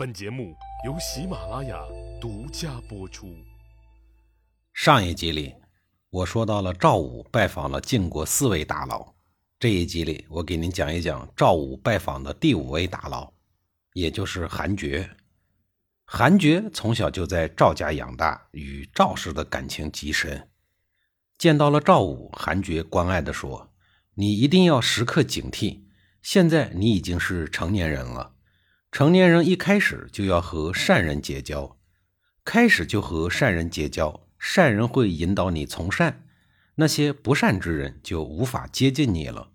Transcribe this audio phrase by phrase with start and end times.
[0.00, 0.56] 本节目
[0.86, 1.78] 由喜马拉雅
[2.18, 3.36] 独家播出。
[4.72, 5.54] 上一集里，
[6.08, 9.14] 我说到了赵武拜访了晋国四位大佬。
[9.58, 13.34] 这一集里，我给您讲一讲赵武拜访的第五位大佬，
[13.92, 15.10] 也就是韩厥。
[16.06, 20.48] 韩厥从小就在赵家养大，与赵氏的感情极深。
[21.36, 23.70] 见到了赵武，韩厥关爱地说
[24.16, 25.82] ：“你一定要时刻警惕，
[26.22, 28.36] 现在你已经是成年人了。
[28.90, 31.76] 成年人一开始就要和善人结交，
[32.44, 36.24] 开始就和善人结交，善人会引导你从善。”
[36.76, 39.50] 那些不善之人就无法接近你了。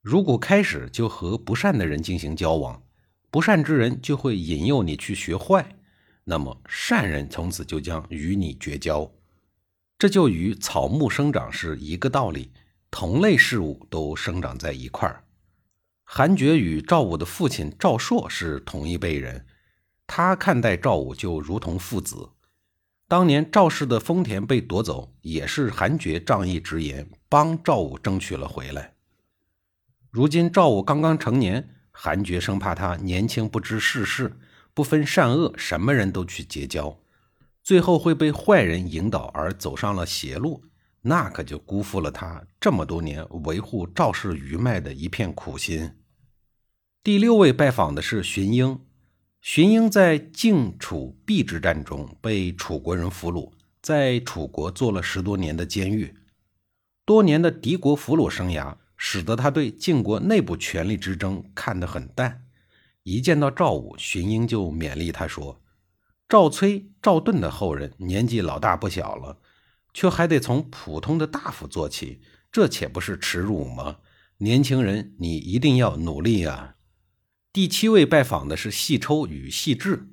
[0.00, 2.80] 如果开始就和不善的人进行交往，
[3.28, 5.76] 不善之人就会引诱你去学坏，
[6.22, 9.10] 那么善人从此就将与你绝交。
[9.98, 12.52] 这就与草木生长是一个道理，
[12.88, 15.23] 同类事物都生长在一块儿。
[16.16, 19.46] 韩厥与赵武的父亲赵朔是同一辈人，
[20.06, 22.30] 他看待赵武就如同父子。
[23.08, 28.94] 当年赵氏的丰田被夺走，也是韩厥仗义直言，帮赵武争取了回来。
[30.12, 34.36] 如今赵武刚刚成年，韩厥生怕他年轻不知世事，
[34.72, 36.96] 不分善恶，什么人都去结交，
[37.60, 40.62] 最后会被坏人引导而走上了邪路，
[41.00, 45.90] 那可就辜负了他这么多年维护赵氏余脉的一片苦心。
[47.04, 48.80] 第六位拜访的是荀英。
[49.42, 53.52] 荀英在晋楚邲之战中被楚国人俘虏，
[53.82, 56.14] 在楚国做了十多年的监狱。
[57.04, 62.46] 多年的敌国俘虏生涯，使得他对晋国内部权力之争看得很淡。
[63.02, 65.60] 一见到赵武，荀英就勉励他说
[66.26, 69.36] ：“赵崔、赵盾的后人年纪老大不小了，
[69.92, 73.98] 却还得从普通的大夫做起，这岂不是耻辱吗？
[74.38, 76.76] 年轻人，你一定要努力啊！”
[77.54, 80.08] 第七位拜访的是细抽与细致。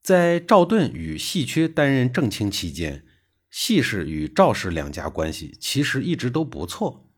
[0.00, 3.04] 在赵盾与细缺担任正卿期间，
[3.50, 7.10] 细氏与赵氏两家关系其实一直都不错。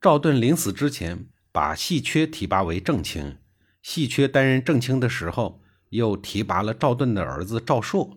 [0.00, 3.38] 赵盾临死之前，把细缺提拔为正卿。
[3.82, 8.16] 细缺担任正卿的时候，又提拔了赵盾的儿子赵朔。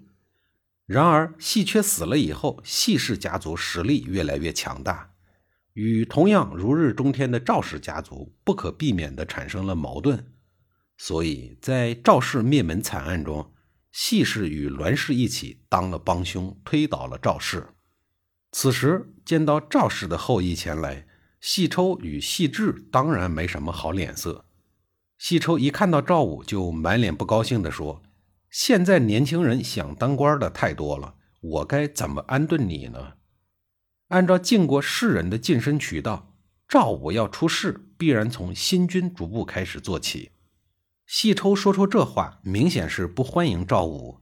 [0.85, 5.13] 然而，细缺死了以后，细氏家族实力越来越强大，
[5.73, 10.29] 与同样如日中天的赵氏家族不可避免地产生了矛盾。
[10.97, 13.51] 所以在赵氏灭门惨案中，
[13.91, 17.67] 细氏与栾氏一起当了帮凶，推倒了赵氏。
[18.51, 21.07] 此时见到赵氏的后裔前来，
[21.41, 24.45] 细抽与细致当然没什么好脸色。
[25.17, 28.03] 细抽一看到赵武，就满脸不高兴地说
[28.51, 33.13] ：“现在年轻人想当官的太多了，我该怎么安顿你呢？”
[34.09, 36.35] 按照晋国士人的晋升渠道，
[36.67, 40.32] 赵武要出仕，必然从新君逐步开始做起。
[41.15, 44.17] 细抽说出这话，明显是不欢迎赵武，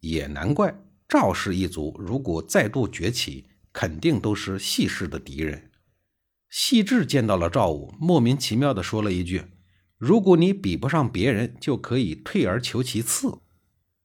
[0.00, 0.76] 也难怪
[1.08, 5.70] 赵氏一族如果再度崛起，肯定都是细氏的敌人。
[6.50, 9.44] 细致见到了赵武，莫名其妙地说了一句
[9.96, 13.38] ：“如果你比不上别人，就可以退而求其次。”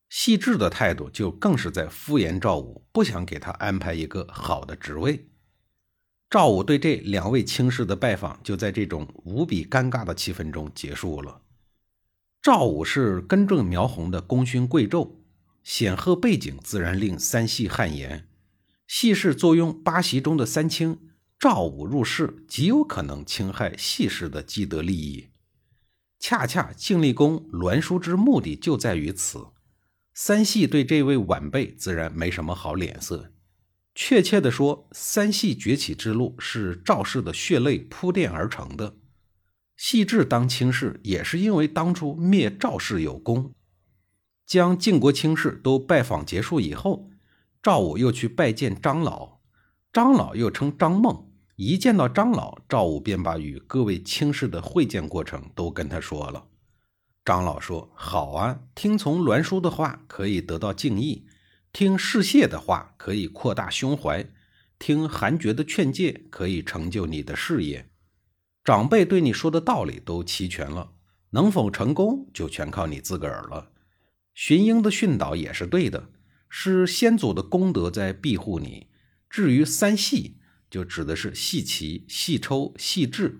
[0.07, 5.25] 细致的态度就更是在敷衍赵武，不想给他安排一个好的职位。
[6.29, 11.41] 赵武对这两位卿士的拜访，就在这种无比尴尬的气氛中结束了。
[12.41, 15.15] 赵武是根正苗红的功勋贵胄，
[15.61, 18.29] 显赫背景自然令三系汗颜。
[18.87, 20.97] 系氏坐拥八席中的三卿，
[21.37, 25.27] 赵武入世极有可能侵害系氏的既得利益。
[26.17, 29.47] 恰恰晋厉公栾书之目的就在于此。
[30.13, 33.33] 三系对这位晚辈自然没什么好脸色。
[33.93, 38.95] 确切地说，三系崛起之路是赵氏的血泪铺垫而成的。
[39.79, 43.53] 细致当卿士，也是因为当初灭赵氏有功。
[44.45, 47.09] 将晋国卿士都拜访结束以后，
[47.63, 49.39] 赵武又去拜见张老。
[49.93, 56.49] 张老又称张孟，一见到张老，赵武便把与各位卿士的会见过程都跟他说了。
[57.23, 61.25] 张老说：“好啊，听从栾书的话可以得到敬意，
[61.71, 64.29] 听士燮的话可以扩大胸怀，
[64.77, 67.89] 听韩厥的劝诫可以成就你的事业。”
[68.69, 70.91] 长辈对你说的道理都齐全了，
[71.31, 73.71] 能否成功就全靠你自个儿了。
[74.35, 76.11] 荀英的训导也是对的，
[76.49, 78.85] 是先祖的功德在庇护你。
[79.27, 80.37] 至于三细，
[80.69, 83.39] 就指的是细齐、细抽、细致，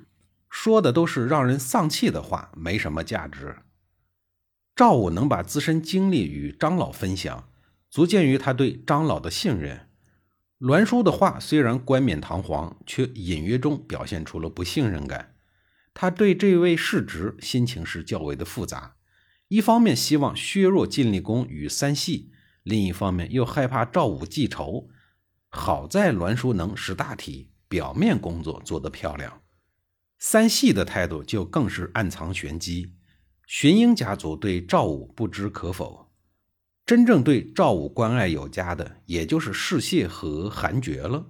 [0.50, 3.58] 说的都是让人丧气的话，没什么价值。
[4.76, 7.48] 赵武能把自身经历与张老分享，
[7.92, 9.89] 足见于他对张老的信任。
[10.60, 15.36] 栾书的话虽然冠冕堂皇，却隐约中表现出了不信任感。
[15.94, 18.96] 他对这位世侄心情是较为的复杂，
[19.48, 22.34] 一方面希望削弱晋厉公与三系，
[22.64, 24.90] 另一方面又害怕赵武记仇。
[25.48, 29.42] 好在栾书能识大体，表面工作做得漂亮。
[30.20, 32.96] 三系的态度就更是暗藏玄机。
[33.48, 36.09] 荀英家族对赵武不知可否，
[36.90, 41.28] 真正对赵武关爱有加的，也就是士燮和韩厥了。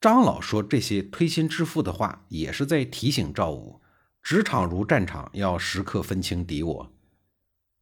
[0.00, 3.82] 张老说这些推心置腹的话，也是在提醒赵武：
[4.22, 6.90] 职场如战场，要时刻分清敌我。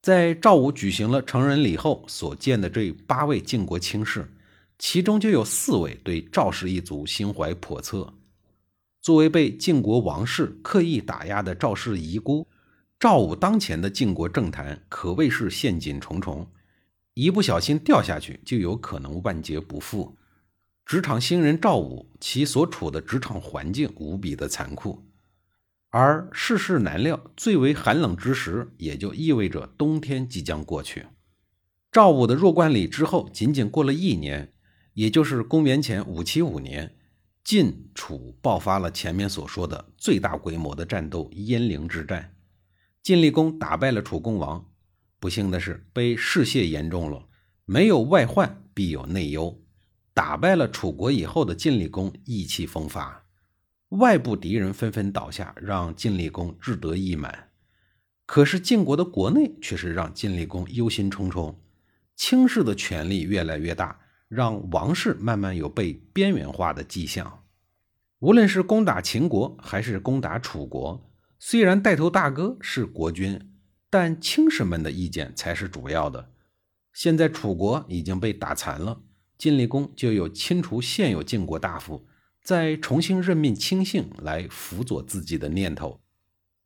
[0.03, 4.29] 在赵武举行了成人礼后所见的这八位晋国卿士，
[4.81, 8.13] 其中就有四位对赵氏一族心怀叵测。
[9.01, 12.49] 作为被晋国王室刻意打压的赵氏遗孤。
[13.01, 16.51] 赵武当前的晋国政坛可谓是陷阱重重，
[17.15, 20.19] 一不小心掉下去就有可能万劫不复。
[20.85, 25.07] 职场新人赵武，其所处的职场环境无比的残酷，
[25.91, 31.07] 而世事难料，最为寒冷之时，也就意味着冬天即将过去。
[31.93, 34.53] 赵武的弱冠礼之后，仅仅过了一年，
[34.95, 36.97] 也就是公元前五七五年，
[37.45, 42.35] 晋楚爆发了前面所说的最大规模的战斗——鄢陵之战。
[43.03, 44.67] 晋厉公打败了楚共王，
[45.19, 47.27] 不幸的是被士燮严重了。
[47.65, 49.63] 没有外患，必有内忧。
[50.15, 53.25] 打败了楚国以后的晋厉公意气风发，
[53.91, 57.51] 外部敌人纷纷倒下，让晋厉公志得意满。
[58.27, 61.55] 可是晋国的国内却是让晋厉公忧心忡忡。
[62.17, 67.45] 卿士的权力越来越大，让王室慢慢有被边缘化的迹象。
[68.19, 71.08] 无论是攻打秦国，还是攻打楚国。
[71.41, 73.53] 虽然带头大哥是国君，
[73.89, 76.33] 但卿士们的意见才是主要的。
[76.93, 79.03] 现在楚国已经被打残了，
[79.39, 82.07] 晋厉公就有清除现有晋国大夫，
[82.43, 86.01] 再重新任命亲信来辅佐自己的念头。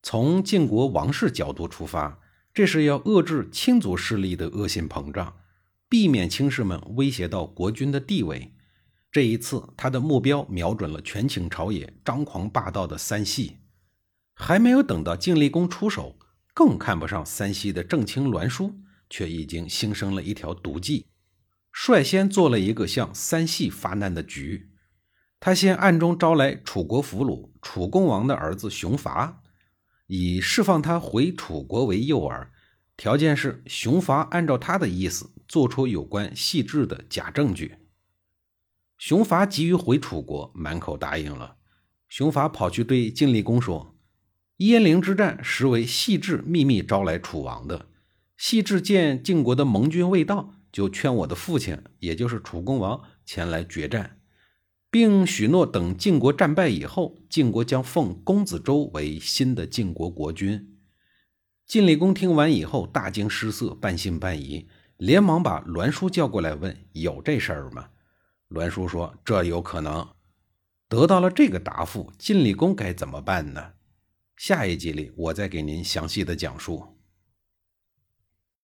[0.03, 2.19] 从晋国王室角度出发，
[2.55, 5.37] 这是要遏制亲族势力的恶性膨胀，
[5.89, 8.55] 避免卿士们威胁到国君的地位。
[9.11, 13.59] 这一次，他的目标瞄准了权倾朝野、张狂霸道的三系。
[14.43, 16.19] 还没有等到晋厉公出手，
[16.53, 18.75] 更看不上三西的正卿栾书，
[19.09, 21.07] 却已经兴生了一条毒计，
[21.71, 24.73] 率先做了一个向三系发难的局。
[25.39, 29.43] 他先暗中招来楚国俘虏楚共王的儿子熊伐，
[30.09, 32.49] 以释放他回楚国为诱饵，
[32.97, 37.77] 条件是熊伐按照他的意思做出有关细致的假证据。
[38.99, 41.59] 熊伐急于回楚国，满口答应了。
[42.09, 43.92] 熊伐跑去对晋厉公说。
[44.59, 47.87] 鄢陵之战实为细致秘密招来楚王的。
[48.37, 54.19] 细致见晋国的盟军未到，就劝我的父亲，也就是楚共王前来决战，
[54.91, 60.77] 并许诺等晋国战败以后，晋国将奉公子周为新的晋国国君。
[61.67, 67.89] 晋厉公听完以后大惊失色，半信半疑，连忙把栾书叫过来问：“有这事儿吗？”
[68.51, 70.07] 栾书说：“这有可能。”
[70.89, 73.73] 得到了这个答复，晋厉公该怎么办呢？
[74.45, 76.83] 下一集里，我再给您详细的讲述。